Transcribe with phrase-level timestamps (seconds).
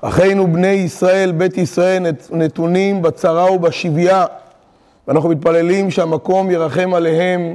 [0.00, 4.24] אחינו בני ישראל, בית ישראל, נתונים בצרה ובשביה,
[5.08, 7.54] ואנחנו מתפללים שהמקום ירחם עליהם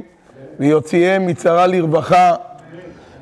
[0.59, 2.33] ויוציאם מצרה לרווחה,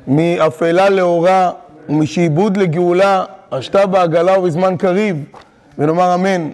[0.06, 1.50] מאפלה לאורה
[1.88, 5.24] ומשעבוד לגאולה, השתה בעגלה ובזמן קריב,
[5.78, 6.50] ונאמר אמן.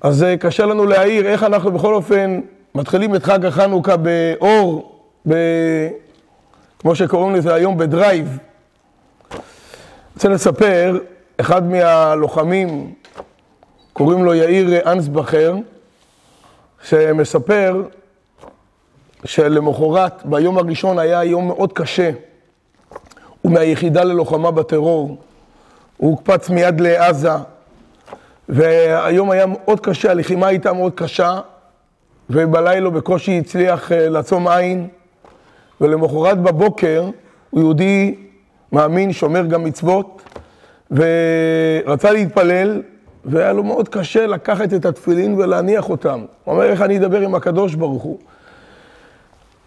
[0.00, 2.40] אז אה, קשה לנו להעיר איך אנחנו בכל אופן
[2.74, 4.92] מתחילים את חג החנוכה באור,
[5.28, 5.34] ב...
[6.78, 8.26] כמו שקוראים לזה היום בדרייב.
[8.28, 8.38] אני
[10.14, 10.98] רוצה לספר,
[11.40, 12.92] אחד מהלוחמים,
[13.92, 15.54] קוראים לו יאיר אנסבכר,
[16.82, 17.82] שמספר
[19.24, 22.10] שלמחרת, ביום הראשון היה יום מאוד קשה.
[23.42, 25.16] הוא מהיחידה ללוחמה בטרור.
[25.96, 27.30] הוא הוקפץ מיד לעזה,
[28.48, 31.40] והיום היה מאוד קשה, הלחימה הייתה מאוד קשה,
[32.30, 34.88] ובלילה בקושי הצליח אה, לעצום עין,
[35.80, 37.10] ולמחרת בבוקר
[37.50, 38.14] הוא יהודי
[38.72, 40.22] מאמין, שומר גם מצוות,
[40.90, 42.82] ורצה להתפלל,
[43.24, 46.24] והיה לו מאוד קשה לקחת את התפילין ולהניח אותם.
[46.44, 48.18] הוא אומר, איך אני אדבר עם הקדוש ברוך הוא?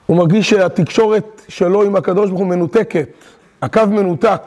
[0.05, 3.09] הוא מרגיש שהתקשורת שלו עם הקדוש ברוך הוא מנותקת,
[3.61, 4.41] הקו מנותק.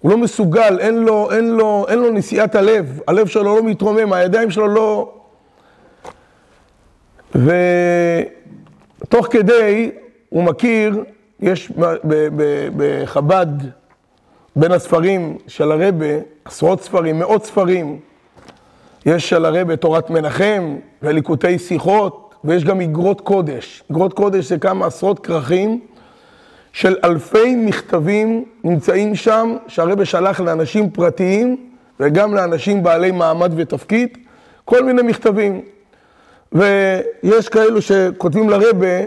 [0.00, 4.12] הוא לא מסוגל, אין לו, אין לו, אין לו נשיאת הלב, הלב שלו לא מתרומם,
[4.12, 5.14] הידיים שלו לא...
[9.02, 9.90] ותוך כדי,
[10.28, 11.04] הוא מכיר,
[11.40, 11.72] יש
[12.76, 13.46] בחב"ד,
[14.56, 16.06] בין הספרים של הרבה,
[16.44, 17.98] עשרות ספרים, מאות ספרים,
[19.06, 23.82] יש של הרבה תורת מנחם וליקוטי שיחות, ויש גם אגרות קודש.
[23.90, 25.80] אגרות קודש זה כמה עשרות כרכים
[26.72, 31.56] של אלפי מכתבים נמצאים שם, שהרבה שלח לאנשים פרטיים
[32.00, 34.18] וגם לאנשים בעלי מעמד ותפקיד,
[34.64, 35.60] כל מיני מכתבים.
[36.52, 39.00] ויש כאלו שכותבים לרבה,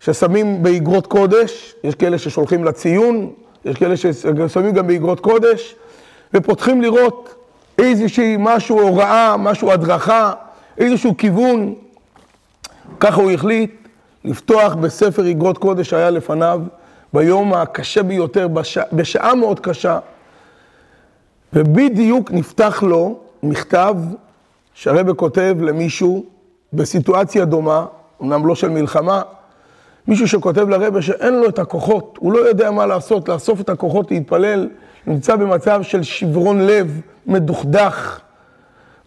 [0.00, 3.30] ששמים באגרות קודש, יש כאלה ששולחים לציון,
[3.64, 5.76] יש כאלה ששמים גם באגרות קודש,
[6.34, 7.34] ופותחים לראות
[7.78, 10.32] איזושהי משהו, הוראה, משהו הדרכה,
[10.78, 11.74] איזשהו כיוון.
[13.00, 13.88] ככה הוא החליט
[14.24, 16.60] לפתוח בספר אגרות קודש שהיה לפניו,
[17.12, 19.98] ביום הקשה ביותר, בשע, בשעה מאוד קשה,
[21.52, 23.96] ובדיוק נפתח לו מכתב
[24.74, 26.24] שהרבא כותב למישהו
[26.72, 27.86] בסיטואציה דומה,
[28.22, 29.22] אמנם לא של מלחמה,
[30.08, 34.10] מישהו שכותב לרבא שאין לו את הכוחות, הוא לא יודע מה לעשות, לאסוף את הכוחות
[34.10, 34.68] להתפלל,
[35.06, 38.20] נמצא במצב של שברון לב, מדוכדך,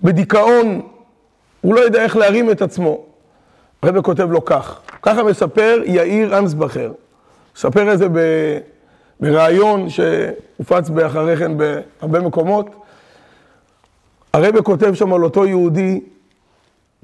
[0.03, 0.81] בדיכאון,
[1.61, 3.05] הוא לא יודע איך להרים את עצמו.
[3.81, 6.91] הרבא כותב לו כך, ככה מספר יאיר אנסבכר.
[7.55, 8.07] מספר את זה
[9.19, 12.69] בריאיון שהופץ באחרי כן בהרבה מקומות.
[14.33, 16.01] הרבא כותב שם על אותו יהודי,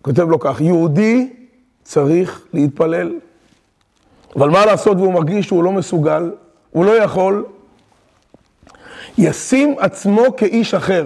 [0.02, 1.34] כותב לו כך, יהודי
[1.84, 3.14] צריך להתפלל.
[4.36, 6.32] אבל מה לעשות והוא מרגיש שהוא לא מסוגל,
[6.72, 7.46] הוא לא יכול,
[9.18, 11.06] ישים עצמו כאיש אחר.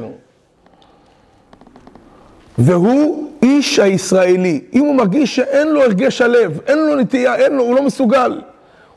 [2.57, 4.61] והוא איש הישראלי.
[4.73, 8.41] אם הוא מרגיש שאין לו הרגש הלב, אין לו נטייה, אין לו, הוא לא מסוגל.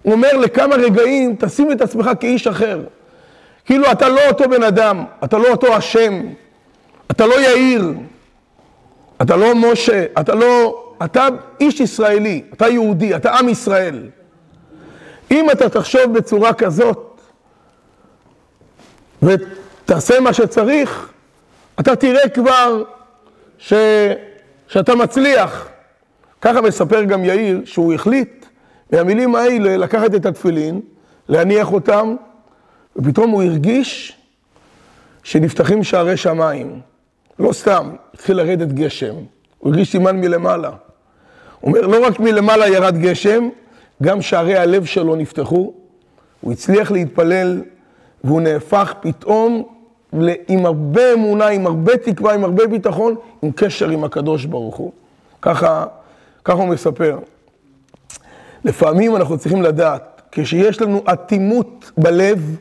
[0.02, 2.80] הוא אומר לכמה רגעים, תשים את עצמך כאיש אחר.
[3.64, 6.22] כאילו אתה לא אותו בן אדם, אתה לא אותו השם,
[7.10, 7.92] אתה לא יאיר,
[9.22, 10.83] אתה לא משה, אתה לא...
[11.04, 11.28] אתה
[11.60, 14.08] איש ישראלי, אתה יהודי, אתה עם ישראל.
[15.30, 17.20] אם אתה תחשוב בצורה כזאת
[19.22, 21.12] ותעשה מה שצריך,
[21.80, 22.82] אתה תראה כבר
[23.58, 23.72] ש...
[24.68, 25.68] שאתה מצליח.
[26.40, 28.46] ככה מספר גם יאיר שהוא החליט
[28.92, 30.80] מהמילים האלה לקחת את התפילין,
[31.28, 32.16] להניח אותם,
[32.96, 34.18] ופתאום הוא הרגיש
[35.22, 36.80] שנפתחים שערי שמיים.
[37.38, 39.14] לא סתם, התחיל לרדת גשם.
[39.58, 40.70] הוא הרגיש סימן מלמעלה.
[41.64, 43.48] אומר, לא רק מלמעלה ירד גשם,
[44.02, 45.72] גם שערי הלב שלו נפתחו.
[46.40, 47.62] הוא הצליח להתפלל,
[48.24, 49.62] והוא נהפך פתאום
[50.48, 54.92] עם הרבה אמונה, עם הרבה תקווה, עם הרבה ביטחון, עם קשר עם הקדוש ברוך הוא.
[55.42, 55.86] ככה,
[56.44, 57.18] ככה הוא מספר.
[58.64, 62.56] לפעמים אנחנו צריכים לדעת, כשיש לנו אטימות בלב,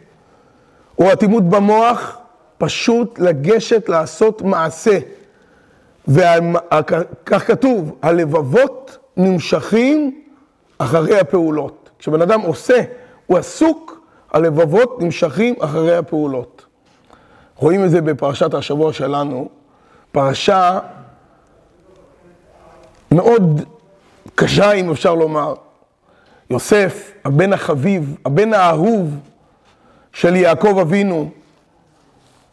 [1.00, 2.18] או אטימות במוח,
[2.58, 5.00] פשוט לגשת לעשות מעשה.
[6.07, 10.21] וכך כתוב, הלבבות נמשכים
[10.77, 11.89] אחרי הפעולות.
[12.00, 12.81] כשבן אדם עושה,
[13.25, 14.01] הוא עסוק,
[14.33, 16.65] הלבבות נמשכים אחרי הפעולות.
[17.56, 19.50] רואים את זה בפרשת השבוע שלנו,
[20.12, 20.80] פרשה
[23.12, 23.62] מאוד
[24.36, 25.54] קשה, אם אפשר לומר.
[26.50, 29.18] יוסף, הבן החביב, הבן האהוב
[30.13, 31.30] של יעקב אבינו,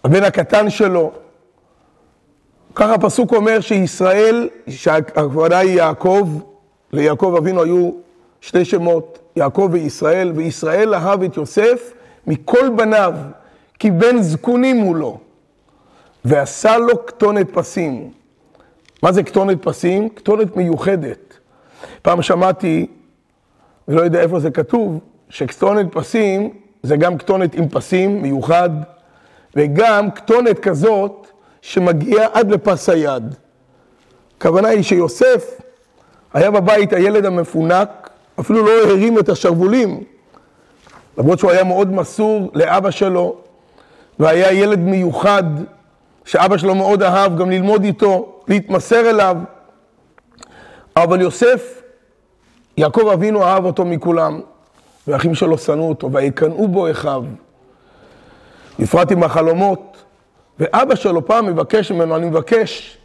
[0.05, 1.13] הבן הקטן שלו.
[2.75, 6.29] ככה הפסוק אומר שישראל, שהכוונה היא יעקב,
[6.93, 7.91] ליעקב אבינו היו
[8.41, 11.93] שתי שמות, יעקב וישראל, וישראל אהב את יוסף
[12.27, 13.15] מכל בניו,
[13.79, 15.19] כי בן זקונים הוא לו.
[16.25, 18.11] ועשה לו כתונת פסים.
[19.03, 20.09] מה זה כתונת פסים?
[20.09, 21.39] כתונת מיוחדת.
[22.03, 22.87] פעם שמעתי,
[23.89, 26.51] אני לא יודע איפה זה כתוב, שכתונת פסים
[26.83, 28.71] זה גם כתונת עם פסים מיוחד,
[29.57, 31.27] וגם כתונת כזאת
[31.63, 33.35] שמגיעה עד לפס היד.
[34.39, 35.61] הכוונה היא שיוסף
[36.35, 38.11] היה בבית הילד המפונק,
[38.41, 40.05] אפילו לא הרים את השרוולים,
[41.19, 43.37] למרות שהוא היה מאוד מסור לאבא שלו,
[44.19, 45.45] והיה ילד מיוחד,
[46.25, 49.37] שאבא שלו מאוד אהב גם ללמוד איתו, להתמסר אליו.
[50.97, 51.83] אבל יוסף,
[52.77, 54.41] יעקב אבינו אהב אותו מכולם,
[55.07, 57.25] והאחים שלו שנאו אותו, ויקנאו בו אחיו.
[58.79, 60.05] בפרט עם החלומות.
[60.59, 62.99] ואבא שלו פעם מבקש ממנו, אני מבקש,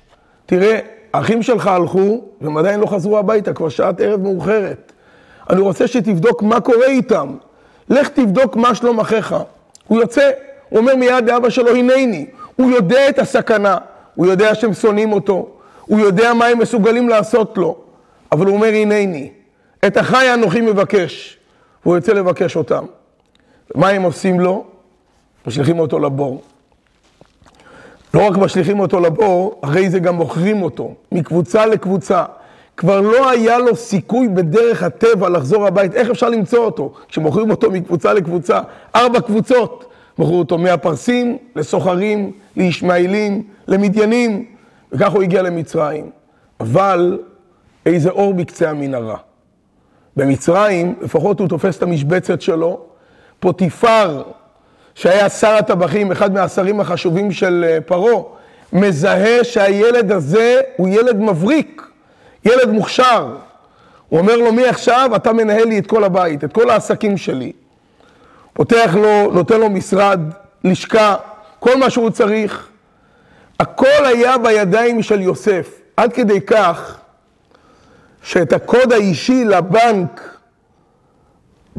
[0.45, 0.79] תראה,
[1.15, 4.91] האחים שלך הלכו, והם עדיין לא חזרו הביתה, כבר שעת ערב מאוחרת.
[5.49, 7.35] אני רוצה שתבדוק מה קורה איתם.
[7.89, 9.35] לך תבדוק מה שלום אחיך.
[9.87, 10.31] הוא יוצא,
[10.69, 12.25] הוא אומר מיד לאבא שלו, הנני.
[12.55, 13.77] הוא יודע את הסכנה,
[14.15, 15.49] הוא יודע שהם שונאים אותו,
[15.81, 17.77] הוא יודע מה הם מסוגלים לעשות לו,
[18.31, 19.31] אבל הוא אומר, הנני.
[19.87, 21.37] את אחי אנוכי מבקש.
[21.85, 22.85] והוא יוצא לבקש אותם.
[23.75, 24.65] מה הם עושים לו?
[25.47, 26.41] משליכים אותו לבור.
[28.15, 32.23] לא רק משליכים אותו לבור, אחרי זה גם מוכרים אותו, מקבוצה לקבוצה.
[32.77, 36.93] כבר לא היה לו סיכוי בדרך הטבע לחזור הבית, איך אפשר למצוא אותו?
[37.07, 38.61] כשמוכרים אותו מקבוצה לקבוצה,
[38.95, 39.85] ארבע קבוצות.
[40.17, 44.45] מכרו אותו מהפרסים לסוחרים, לישמעאלים, למדיינים,
[44.91, 46.09] וכך הוא הגיע למצרים.
[46.59, 47.19] אבל
[47.85, 49.17] איזה אור בקצה המנהרה.
[50.15, 52.79] במצרים, לפחות הוא תופס את המשבצת שלו,
[53.39, 54.23] פוטיפר,
[54.95, 58.21] שהיה שר הטבחים, אחד מהשרים החשובים של אה, פרעה,
[58.73, 61.81] מזהה שהילד הזה הוא ילד מבריק,
[62.45, 63.35] ילד מוכשר.
[64.09, 67.51] הוא אומר לו, מעכשיו אתה מנהל לי את כל הבית, את כל העסקים שלי.
[68.53, 70.19] פותח לו, נותן לו משרד,
[70.63, 71.15] לשכה,
[71.59, 72.67] כל מה שהוא צריך.
[73.59, 76.97] הכל היה בידיים של יוסף, עד כדי כך
[78.23, 80.37] שאת הקוד האישי לבנק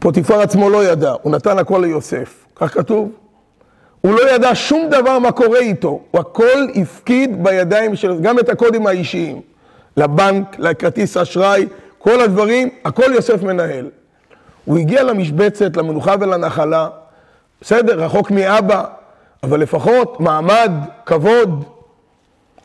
[0.00, 3.10] פוטיפר עצמו לא ידע, הוא נתן הכל ליוסף, כך כתוב.
[4.00, 8.48] הוא לא ידע שום דבר מה קורה איתו, הוא הכל הפקיד בידיים של, גם את
[8.48, 9.40] הקודים האישיים,
[9.96, 11.66] לבנק, לכרטיס אשראי,
[11.98, 13.90] כל הדברים, הכל יוסף מנהל.
[14.64, 16.88] הוא הגיע למשבצת, למנוחה ולנחלה,
[17.60, 18.84] בסדר, רחוק מאבא,
[19.42, 20.72] אבל לפחות מעמד,
[21.06, 21.64] כבוד.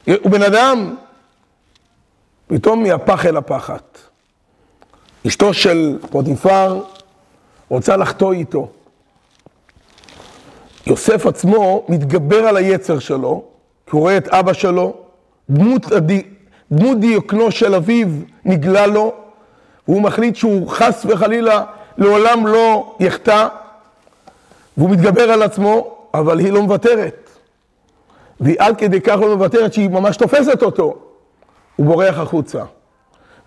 [0.06, 0.96] הוא בן אדם,
[2.48, 4.00] פתאום מהפח אל הפחת.
[5.28, 6.82] אשתו של פוטיפר
[7.70, 8.72] רוצה לחטוא איתו.
[10.88, 13.44] יוסף עצמו מתגבר על היצר שלו,
[13.86, 14.94] כי הוא רואה את אבא שלו,
[15.50, 15.86] דמות,
[16.72, 18.08] דמות דיוקנו של אביו
[18.46, 19.14] נגלה לו,
[19.88, 21.64] והוא מחליט שהוא חס וחלילה
[21.98, 23.48] לעולם לא יחטא,
[24.78, 27.30] והוא מתגבר על עצמו, אבל היא לא מוותרת.
[28.40, 30.96] והיא עד כדי כך לא מוותרת שהיא ממש תופסת אותו.
[31.76, 32.64] הוא בורח החוצה.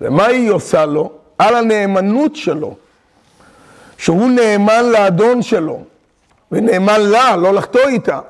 [0.00, 1.10] ומה היא עושה לו?
[1.38, 2.75] על הנאמנות שלו,
[3.98, 5.80] שהוא נאמן לאדון שלו,
[6.52, 8.20] ונאמן לה, לא לחטוא איתה.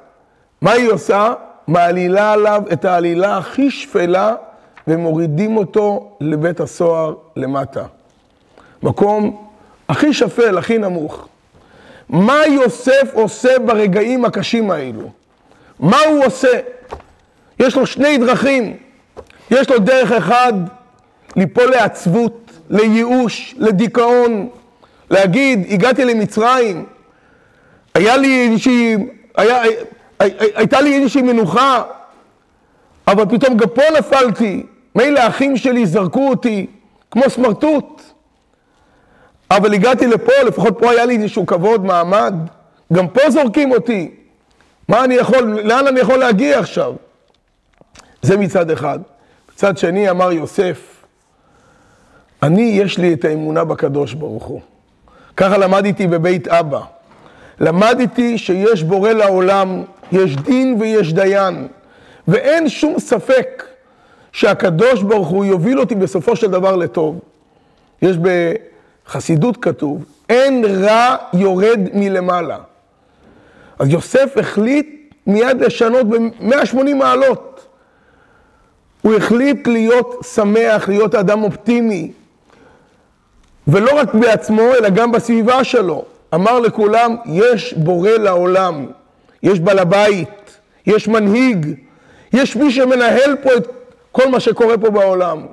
[0.61, 1.33] מה היא עושה?
[1.69, 4.35] מעלילה עליו את העלילה הכי שפלה,
[4.89, 7.85] ומורידים אותו לבית הסוהר למטה.
[8.83, 9.47] מקום
[9.89, 11.29] הכי שפל, הכי נמוך.
[12.09, 15.11] מה יוסף עושה ברגעים הקשים האלו?
[15.79, 16.61] מה הוא עושה?
[17.61, 18.77] יש לו שני דרכים.
[19.51, 20.53] יש לו דרך אחד,
[21.37, 24.49] ליפול לעצבות, לייאוש, לדיכאון,
[25.11, 26.85] להגיד, הגעתי למצרים,
[27.95, 28.97] היה לי איזושהי,
[29.37, 29.63] היה,
[30.55, 31.83] הייתה לי איזושהי מנוחה,
[33.07, 36.67] אבל פתאום גם פה נפלתי, מילא האחים שלי זרקו אותי
[37.11, 38.03] כמו סמרטוט,
[39.51, 42.35] אבל הגעתי לפה, לפחות פה היה לי איזשהו כבוד, מעמד,
[42.93, 44.11] גם פה זורקים אותי.
[44.89, 46.93] מה אני יכול, לאן אני יכול להגיע עכשיו?
[48.23, 48.99] זה מצד אחד.
[49.53, 50.81] מצד שני אמר יוסף,
[52.43, 54.61] אני יש לי את האמונה בקדוש ברוך הוא.
[55.37, 56.81] ככה למדתי בבית אבא.
[57.61, 59.83] למדתי שיש בורא לעולם,
[60.13, 61.69] יש דין ויש דיין,
[62.29, 63.65] ואין שום ספק
[64.33, 67.19] שהקדוש ברוך הוא יוביל אותי בסופו של דבר לטוב.
[68.03, 68.17] יש
[69.07, 72.59] בחסידות כתוב, אין רע יורד מלמעלה.
[73.79, 77.67] אז יוסף החליט מיד לשנות ב-180 מעלות.
[79.03, 82.13] הוא החליט להיות שמח, להיות אדם אופטימי,
[83.69, 86.05] ולא רק בעצמו, אלא גם בסביבה שלו.
[86.35, 88.87] אמר לכולם, יש בורא לעולם,
[89.43, 91.67] יש בעל הבית, יש מנהיג,
[92.33, 93.69] יש מי שמנהל פה את
[94.13, 95.47] כל מה שקורה פה בעולם.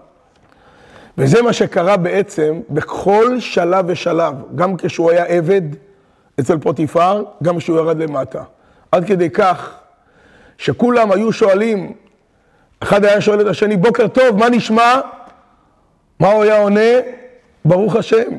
[1.18, 5.62] וזה מה שקרה בעצם בכל שלב ושלב, גם כשהוא היה עבד
[6.40, 8.44] אצל פוטיפר, גם כשהוא ירד למטה.
[8.92, 9.74] עד כדי כך
[10.58, 11.94] שכולם היו שואלים,
[12.80, 14.96] אחד היה שואל את השני, בוקר טוב, מה נשמע?
[16.20, 16.92] מה הוא היה עונה?
[17.66, 18.32] ברוך השם.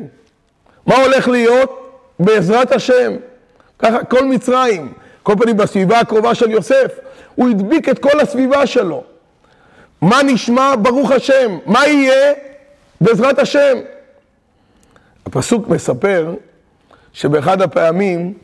[0.87, 1.82] מה הולך להיות?
[2.25, 3.13] בעזרת השם.
[3.79, 6.99] ככה כל מצרים, כל פנים בסביבה הקרובה של יוסף,
[7.35, 9.05] הוא הדביק את כל הסביבה שלו.
[10.01, 10.75] מה נשמע?
[10.83, 11.59] ברוך השם.
[11.67, 12.33] מה יהיה?
[13.01, 13.79] בעזרת השם.
[15.27, 16.35] הפסוק מספר
[17.13, 18.35] שבאחד הפעמים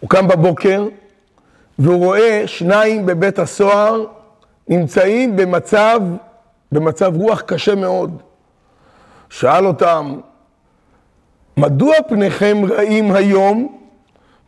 [0.00, 0.88] הוא קם בבוקר
[1.78, 4.04] והוא רואה שניים בבית הסוהר
[4.68, 6.00] נמצאים במצב,
[6.72, 8.22] במצב רוח קשה מאוד.
[9.30, 10.20] שאל אותם,
[11.56, 13.78] מדוע פניכם רעים היום?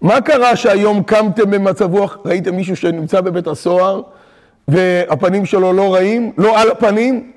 [0.00, 2.18] מה קרה שהיום קמתם במצב רוח?
[2.24, 4.02] ראיתם מישהו שנמצא בבית הסוהר
[4.68, 6.32] והפנים שלו לא רעים?
[6.38, 7.30] לא על הפנים?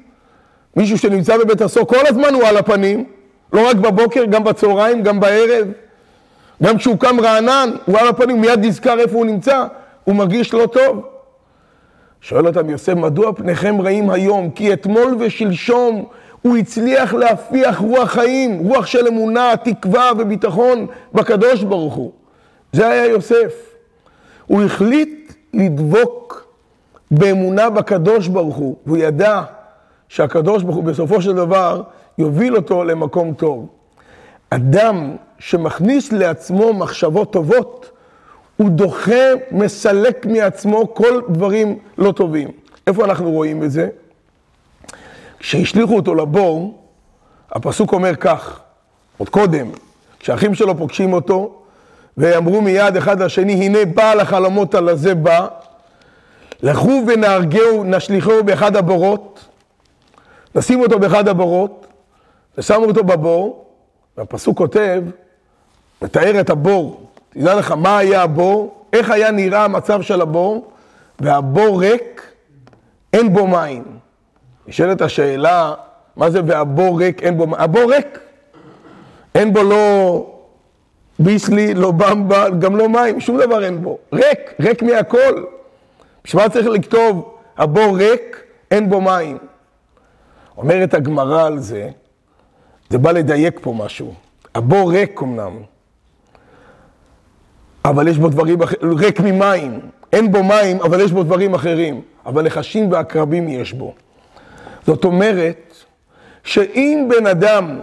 [0.78, 3.04] מישהו שנמצא בבית הסוהר כל הזמן הוא על הפנים,
[3.54, 5.68] לא רק בבוקר, גם בצהריים, גם בערב.
[6.64, 9.66] גם כשהוא קם רענן, הוא על הפנים, מיד נזכר איפה הוא נמצא,
[10.04, 11.02] הוא מרגיש לא טוב.
[12.22, 14.50] שואל אותם יוסף, מדוע פניכם רעים היום?
[14.50, 16.06] כי אתמול ושלשום
[16.48, 22.12] הוא הצליח להפיח רוח חיים, רוח של אמונה, תקווה וביטחון בקדוש ברוך הוא.
[22.74, 23.76] זה היה יוסף.
[24.46, 26.48] הוא החליט לדבוק
[27.12, 29.42] באמונה בקדוש ברוך הוא, והוא ידע
[30.10, 31.82] שהקדוש ברוך הוא בסופו של דבר
[32.18, 33.68] יוביל אותו למקום טוב.
[34.50, 37.92] אדם שמכניס לעצמו מחשבות טובות,
[38.58, 42.48] הוא דוחה, מסלק מעצמו כל דברים לא טובים.
[42.88, 43.90] איפה אנחנו רואים את זה?
[45.40, 46.82] כשהשליכו אותו לבור,
[47.52, 48.60] הפסוק אומר כך,
[49.18, 49.68] עוד קודם,
[50.20, 51.62] כשאחים שלו פוגשים אותו,
[52.18, 55.48] ואמרו מיד אחד לשני, הנה בעל החלומות על הזה בא,
[56.64, 59.46] לכו ונהרגהו, נשליכהו באחד הבורות,
[60.56, 61.88] נשים אותו באחד הבורות,
[62.58, 63.66] ושמו אותו בבור,
[64.18, 65.04] והפסוק כותב,
[66.02, 70.72] מתאר את הבור, תדע לך מה היה הבור, איך היה נראה המצב של הבור,
[71.20, 72.32] והבור ריק,
[73.14, 73.97] אין בו מים.
[74.68, 75.74] נשאלת השאלה,
[76.16, 77.46] מה זה והבור ריק, אין בו?
[77.58, 78.20] הבור ריק.
[79.36, 80.34] אין בו לא
[81.20, 83.98] ביסלי, לא במבה, גם לא מים, שום דבר אין בו.
[84.14, 85.44] ריק, ריק מהכל.
[86.24, 89.38] בשביל מה צריך לכתוב, הבור ריק, אין בו מים.
[90.58, 91.90] אומרת הגמרא על זה,
[92.90, 94.14] זה בא לדייק פה משהו.
[94.56, 95.58] הבור ריק אמנם,
[97.86, 99.80] אבל יש בו דברים אחרים, ריק ממים.
[100.14, 102.02] אין בו מים, אבל יש בו דברים אחרים.
[102.26, 103.94] אבל נחשים ועקרבים יש בו.
[104.88, 105.74] זאת אומרת,
[106.44, 107.80] שאם בן אדם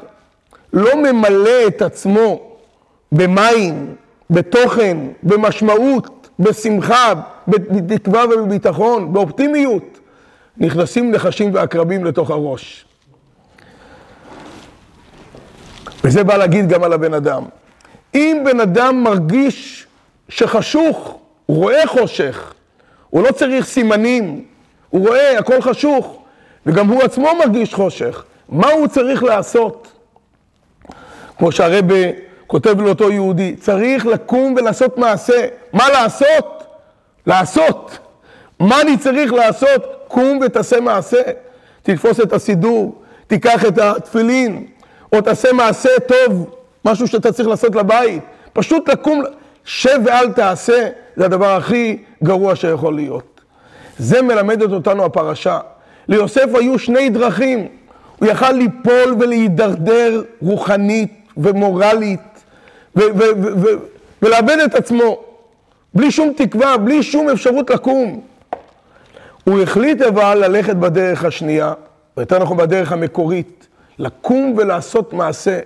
[0.73, 2.57] לא ממלא את עצמו
[3.13, 3.95] במים,
[4.31, 7.13] בתוכן, במשמעות, בשמחה,
[7.49, 9.99] בתקווה ובביטחון, באופטימיות,
[10.57, 12.85] נכנסים נחשים ועקרבים לתוך הראש.
[16.05, 17.45] וזה בא להגיד גם על הבן אדם.
[18.15, 19.87] אם בן אדם מרגיש
[20.29, 22.55] שחשוך, הוא רואה חושך,
[23.11, 24.45] הוא לא צריך סימנים,
[24.91, 26.24] הוא רואה, הכל חשוך,
[26.67, 29.93] וגם הוא עצמו מרגיש חושך, מה הוא צריך לעשות?
[31.39, 32.05] כמו שהרבה
[32.47, 35.47] כותב לאותו יהודי, צריך לקום ולעשות מעשה.
[35.73, 36.65] מה לעשות?
[37.27, 37.99] לעשות.
[38.61, 39.85] מה אני צריך לעשות?
[40.09, 41.23] קום ותעשה מעשה.
[41.83, 44.67] תתפוס את הסידור, תיקח את התפילין,
[45.13, 46.51] או תעשה מעשה טוב,
[46.85, 48.23] משהו שאתה צריך לעשות לבית.
[48.53, 49.23] פשוט לקום,
[49.65, 53.41] שב ואל תעשה, זה הדבר הכי גרוע שיכול להיות.
[53.99, 55.59] זה מלמדת אותנו הפרשה.
[56.09, 57.69] ליוסף היו שני דרכים.
[58.19, 62.21] הוא יכל ליפול ולהידרדר רוחנית ומורלית
[64.23, 65.23] ולאבד את עצמו,
[65.95, 68.21] בלי שום תקווה, בלי שום אפשרות לקום.
[69.45, 71.73] הוא החליט אבל ללכת בדרך השנייה,
[72.17, 73.67] או יותר נכון בדרך המקורית,
[73.99, 75.59] לקום ולעשות מעשה,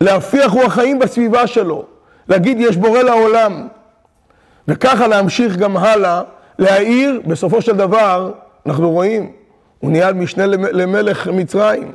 [0.00, 1.84] להפיח רוח חיים בסביבה שלו,
[2.28, 3.68] להגיד יש בורא לעולם,
[4.68, 6.22] וככה להמשיך גם הלאה,
[6.58, 8.32] להעיר, בסופו של דבר,
[8.68, 9.32] אנחנו רואים,
[9.78, 11.92] הוא נהיה משנה למלך מצרים,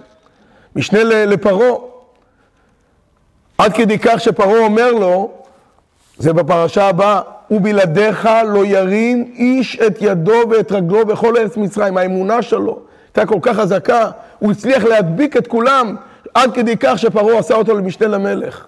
[0.75, 1.77] משנה לפרעה.
[3.57, 5.31] עד כדי כך שפרעה אומר לו,
[6.17, 11.97] זה בפרשה הבאה, ובלעדיך לא ירים איש את ידו ואת רגלו בכל ארץ מצרים.
[11.97, 15.95] האמונה שלו הייתה כל כך חזקה, הוא הצליח להדביק את כולם
[16.33, 18.67] עד כדי כך שפרעה עשה אותו למשנה למלך.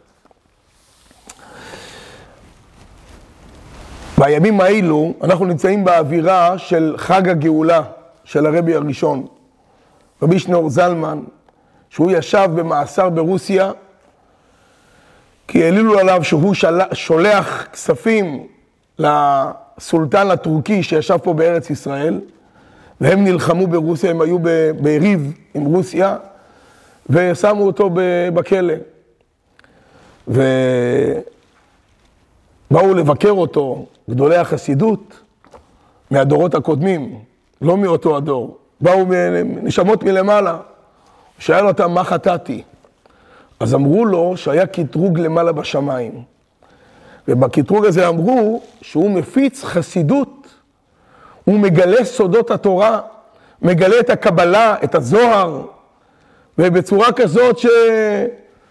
[4.17, 7.81] בימים האלו אנחנו נמצאים באווירה של חג הגאולה
[8.24, 9.25] של הרבי הראשון,
[10.22, 11.19] רבי שנור זלמן,
[11.89, 13.72] שהוא ישב במאסר ברוסיה,
[15.48, 16.53] כי העלילו עליו שהוא
[16.93, 18.48] שולח כספים
[19.00, 22.22] לסולטן הטורקי שישב פה בארץ ישראל,
[23.01, 24.39] והם נלחמו ברוסיה, הם היו
[24.81, 26.17] בריב עם רוסיה,
[27.10, 27.89] ושמו אותו
[28.34, 28.74] בכלא.
[30.27, 30.43] ובאו
[32.72, 35.20] לבקר אותו גדולי החסידות
[36.12, 37.20] מהדורות הקודמים,
[37.62, 39.06] לא מאותו הדור, באו
[39.46, 40.58] נשמות מלמעלה.
[41.40, 42.64] שאל אותם מה חטאתי.
[43.60, 46.24] אז אמרו לו שהיה קטרוג למעלה בשמיים.
[47.28, 50.48] ובקטרוג הזה אמרו שהוא מפיץ חסידות,
[51.44, 53.00] הוא מגלה סודות התורה,
[53.62, 55.62] מגלה את הקבלה, את הזוהר,
[56.58, 57.66] ובצורה כזאת ש...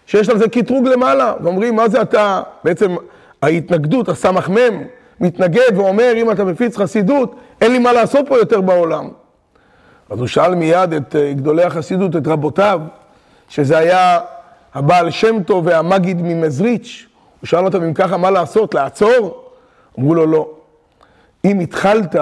[0.05, 1.33] שיש על זה קטרוג למעלה.
[1.43, 2.41] ואומרים, מה זה אתה?
[2.63, 2.95] בעצם
[3.41, 4.83] ההתנגדות, הסמ"ם,
[5.19, 9.09] מתנגד ואומר, אם אתה מפיץ חסידות, אין לי מה לעשות פה יותר בעולם.
[10.09, 12.81] אז הוא שאל מיד את אה, גדולי החסידות, את רבותיו,
[13.49, 14.19] שזה היה
[14.73, 17.05] הבעל שם טוב והמגיד ממזריץ',
[17.41, 19.43] הוא שאל אותם אם ככה מה לעשות, לעצור?
[19.99, 20.49] אמרו לו לא.
[21.45, 22.15] אם התחלת,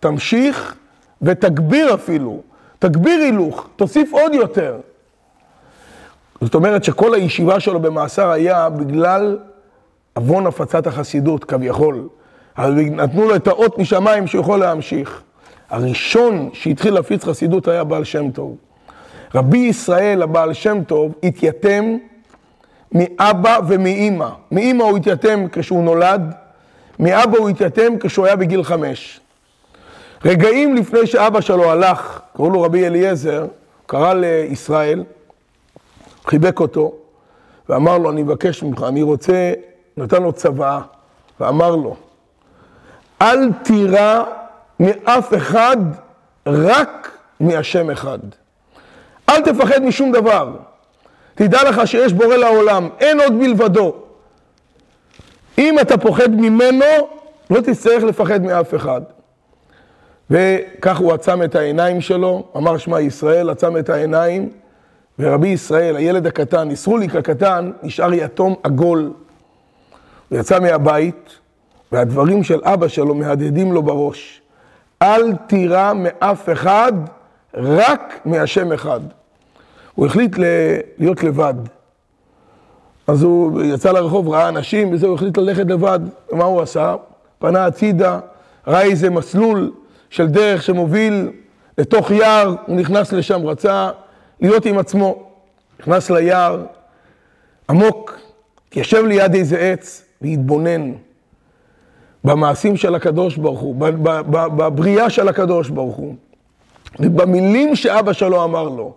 [0.00, 0.74] תמשיך
[1.22, 2.40] ותגביר אפילו,
[2.78, 4.76] תגביר הילוך, תוסיף עוד יותר.
[6.40, 9.38] זאת אומרת שכל הישיבה שלו במאסר היה בגלל
[10.14, 12.08] עוון הפצת החסידות, כביכול.
[12.58, 15.22] אבל נתנו לו את האות משמיים שהוא יכול להמשיך.
[15.70, 18.56] הראשון שהתחיל להפיץ חסידות היה בעל שם טוב.
[19.34, 21.96] רבי ישראל, הבעל שם טוב, התייתם
[22.92, 24.28] מאבא ומאימא.
[24.50, 26.34] מאימא הוא התייתם כשהוא נולד,
[26.98, 29.20] מאבא הוא התייתם כשהוא היה בגיל חמש.
[30.24, 33.46] רגעים לפני שאבא שלו הלך, קראו לו רבי אליעזר,
[33.86, 35.04] קרא לישראל,
[36.24, 36.92] חיבק אותו,
[37.68, 39.52] ואמר לו, אני מבקש ממך, אני רוצה,
[39.96, 40.80] נתן לו צוואה,
[41.40, 41.96] ואמר לו,
[43.22, 44.24] אל תירא
[44.80, 45.76] מאף אחד,
[46.46, 48.18] רק מהשם אחד.
[49.28, 50.56] אל תפחד משום דבר.
[51.34, 53.94] תדע לך שיש בורא לעולם, אין עוד מלבדו.
[55.58, 56.84] אם אתה פוחד ממנו,
[57.50, 59.00] לא תצטרך לפחד מאף אחד.
[60.30, 64.50] וכך הוא עצם את העיניים שלו, אמר שמע ישראל, עצם את העיניים,
[65.18, 69.12] ורבי ישראל, הילד הקטן, ישרוליק הקטן, נשאר יתום עגול.
[70.28, 71.38] הוא יצא מהבית,
[71.94, 74.40] והדברים של אבא שלו מהדהדים לו בראש.
[75.02, 76.92] אל תירא מאף אחד,
[77.54, 79.00] רק מהשם אחד.
[79.94, 80.36] הוא החליט
[80.98, 81.54] להיות לבד.
[83.06, 86.00] אז הוא יצא לרחוב, ראה אנשים, וזה, הוא החליט ללכת לבד.
[86.32, 86.96] ומה הוא עשה?
[87.38, 88.20] פנה הצידה,
[88.66, 89.72] ראה איזה מסלול
[90.10, 91.30] של דרך שמוביל
[91.78, 93.90] לתוך יער, הוא נכנס לשם, רצה
[94.40, 95.30] להיות עם עצמו.
[95.80, 96.62] נכנס ליער
[97.70, 98.18] עמוק,
[98.76, 100.92] יושב ליד איזה עץ והתבונן.
[102.24, 103.76] במעשים של הקדוש ברוך הוא,
[104.56, 106.14] בבריאה של הקדוש ברוך הוא,
[107.00, 108.92] ובמילים שאבא שלו אמר לו,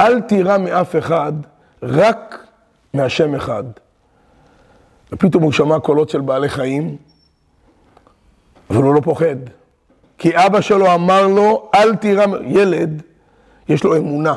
[0.00, 1.32] אל תירא מאף אחד,
[1.82, 2.46] רק
[2.94, 3.64] מהשם אחד.
[5.12, 6.96] ופתאום הוא שמע קולות של בעלי חיים,
[8.70, 9.36] אבל הוא לא פוחד.
[10.18, 13.02] כי אבא שלו אמר לו, אל תירא, ילד,
[13.68, 14.34] יש לו אמונה.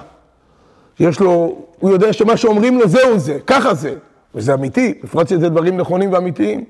[0.99, 3.95] יש לו, הוא יודע שמה שאומרים לו זהו זה, ככה זה.
[4.35, 6.63] וזה אמיתי, בפרט שזה דברים נכונים ואמיתיים.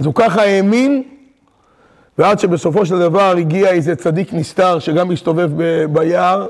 [0.00, 1.02] אז הוא ככה האמין,
[2.18, 5.50] ועד שבסופו של דבר הגיע איזה צדיק נסתר שגם הסתובב
[5.92, 6.46] ביער,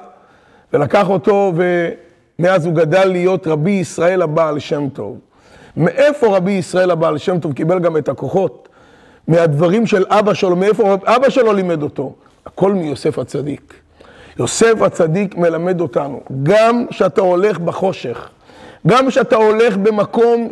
[0.72, 5.18] ולקח אותו, ומאז הוא גדל להיות רבי ישראל הבעל שם טוב.
[5.76, 8.68] מאיפה רבי ישראל הבעל שם טוב קיבל גם את הכוחות?
[9.28, 12.14] מהדברים של אבא שלו, מאיפה אבא שלו לימד אותו?
[12.46, 13.74] הכל מיוסף הצדיק.
[14.38, 18.28] יוסף הצדיק מלמד אותנו, גם כשאתה הולך בחושך,
[18.86, 20.50] גם כשאתה הולך במקום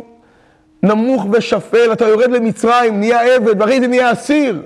[0.83, 4.61] נמוך ושפל, אתה יורד למצרים, נהיה עבד, ואחרי זה נהיה אסיר.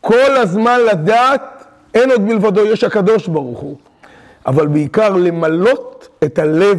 [0.00, 3.76] כל הזמן לדעת, אין עוד מלבדו, יש הקדוש ברוך הוא.
[4.46, 6.78] אבל בעיקר למלות את הלב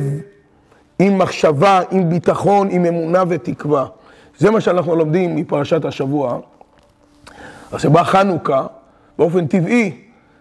[1.00, 3.86] עם מחשבה, עם ביטחון, עם אמונה ותקווה.
[4.38, 6.40] זה מה שאנחנו לומדים מפרשת השבוע.
[7.72, 8.66] אז שבא חנוכה,
[9.18, 9.92] באופן טבעי,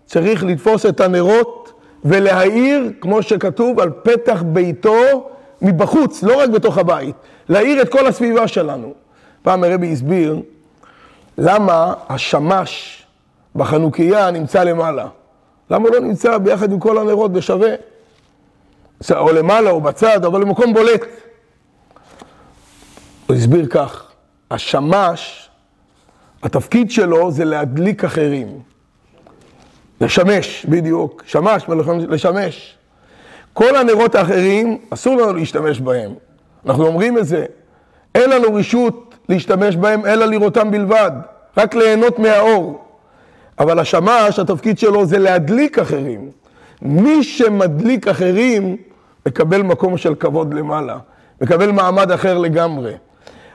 [0.06, 1.72] צריך לתפוס את הנרות
[2.04, 5.30] ולהאיר, כמו שכתוב, על פתח ביתו
[5.62, 7.16] מבחוץ, לא רק בתוך הבית,
[7.48, 8.94] להאיר את כל הסביבה שלנו.
[9.42, 10.42] פעם הרבי הסביר
[11.38, 13.02] למה השמש
[13.56, 15.08] בחנוכיה נמצא למעלה.
[15.70, 17.74] למה הוא לא נמצא ביחד עם כל הנרות בשווה?
[19.10, 21.04] או למעלה או בצד, אבל במקום בולט.
[23.26, 24.10] הוא הסביר כך,
[24.50, 25.50] השמש,
[26.42, 28.60] התפקיד שלו זה להדליק אחרים.
[30.00, 31.64] לשמש, בדיוק, שמש,
[32.08, 32.77] לשמש.
[33.58, 36.14] כל הנרות האחרים, אסור לנו להשתמש בהם.
[36.66, 37.44] אנחנו אומרים את זה.
[38.14, 41.10] אין לנו רשות להשתמש בהם, אלא לראותם בלבד.
[41.56, 42.84] רק ליהנות מהאור.
[43.58, 46.30] אבל השמש, התפקיד שלו זה להדליק אחרים.
[46.82, 48.76] מי שמדליק אחרים,
[49.26, 50.98] מקבל מקום של כבוד למעלה.
[51.40, 52.92] מקבל מעמד אחר לגמרי.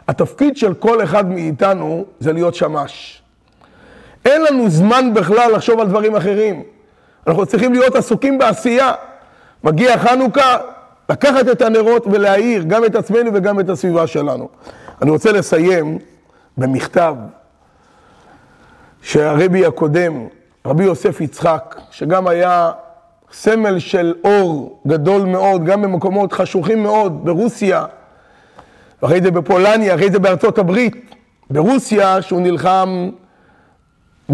[0.08, 3.22] התפקיד של כל אחד מאיתנו זה להיות שמש.
[4.26, 6.64] אין לנו זמן בכלל לחשוב על דברים אחרים.
[7.28, 8.94] אנחנו צריכים להיות עסוקים בעשייה.
[9.64, 10.58] מגיע חנוכה,
[11.10, 14.50] לקחת את הנרות ולהאיר גם את עצמנו וגם את הסביבה שלנו.
[15.02, 15.98] אני רוצה לסיים
[16.58, 17.16] במכתב
[19.02, 20.28] שהרבי הקודם,
[20.66, 22.72] רבי יוסף יצחק, שגם היה
[23.32, 27.86] סמל של אור גדול מאוד, גם במקומות חשוכים מאוד, ברוסיה,
[29.02, 31.16] ואחרי זה בפולניה, אחרי זה בארצות הברית,
[31.50, 33.10] ברוסיה, שהוא נלחם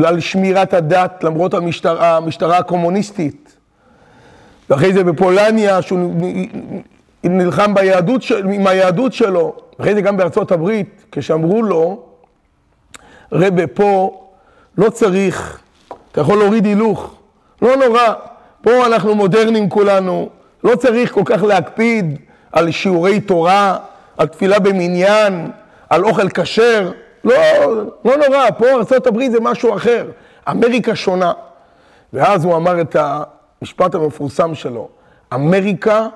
[0.03, 3.38] על שמירת הדת למרות המשטרה, המשטרה הקומוניסטית,
[4.69, 6.13] ואחרי זה בפולניה, שהוא
[7.23, 12.03] נלחם ביהדות, עם היהדות שלו, אחרי זה גם בארצות הברית, כשאמרו לו,
[13.31, 14.21] רבה, פה
[14.77, 15.59] לא צריך,
[16.11, 17.15] אתה יכול להוריד הילוך,
[17.61, 18.13] לא נורא,
[18.61, 20.29] פה אנחנו מודרניים כולנו,
[20.63, 22.19] לא צריך כל כך להקפיד
[22.51, 23.77] על שיעורי תורה,
[24.17, 25.51] על תפילה במניין,
[25.89, 26.91] על אוכל כשר,
[27.23, 27.35] לא,
[28.05, 30.05] לא נורא, פה ארה"ב זה משהו אחר,
[30.49, 31.31] אמריקה שונה.
[32.13, 32.95] ואז הוא אמר את
[33.61, 34.87] המשפט המפורסם שלו,
[35.33, 36.07] אמריקה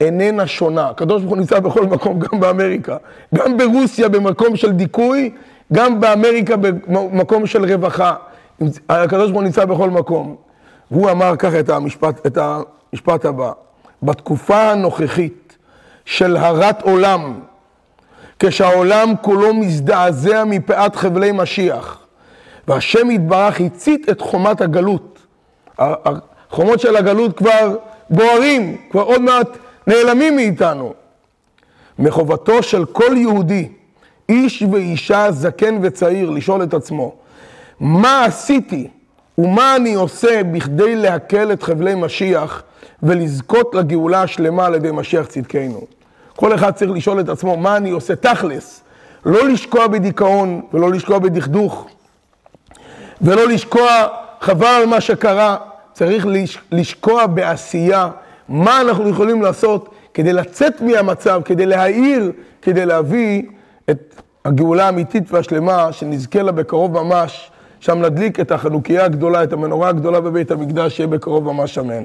[0.00, 0.88] איננה שונה.
[0.88, 2.96] הקדוש ברוך הוא נמצא בכל מקום, גם באמריקה.
[3.34, 5.30] גם ברוסיה במקום של דיכוי,
[5.72, 8.14] גם באמריקה במקום של רווחה.
[8.88, 10.36] הקדוש ברוך הוא נמצא בכל מקום.
[10.90, 13.52] והוא אמר ככה את המשפט, את המשפט הבא,
[14.02, 15.56] בתקופה הנוכחית
[16.04, 17.40] של הרת עולם,
[18.38, 22.06] כשהעולם כולו מזדעזע מפאת חבלי משיח,
[22.68, 25.26] והשם יתברך הצית את חומת הגלות.
[26.50, 27.76] החומות של הגלות כבר
[28.10, 29.48] בוערים, כבר עוד מעט
[29.86, 30.94] נעלמים מאיתנו.
[31.98, 33.68] מחובתו של כל יהודי,
[34.28, 37.14] איש ואישה, זקן וצעיר, לשאול את עצמו,
[37.80, 38.88] מה עשיתי
[39.38, 42.62] ומה אני עושה בכדי להקל את חבלי משיח
[43.02, 45.80] ולזכות לגאולה השלמה על ידי משיח צדקנו?
[46.36, 48.80] כל אחד צריך לשאול את עצמו, מה אני עושה תכלס?
[49.26, 51.88] לא לשקוע בדיכאון ולא לשקוע בדכדוך
[53.20, 54.06] ולא לשקוע
[54.40, 55.56] חבל על מה שקרה,
[55.98, 56.26] צריך
[56.72, 58.08] לשקוע בעשייה,
[58.48, 62.32] מה אנחנו יכולים לעשות כדי לצאת מהמצב, כדי להעיר,
[62.62, 63.42] כדי להביא
[63.90, 69.88] את הגאולה האמיתית והשלמה שנזכה לה בקרוב ממש, שם נדליק את החנוכיה הגדולה, את המנורה
[69.88, 72.02] הגדולה בבית המקדש, שיהיה בקרוב ממש אמן.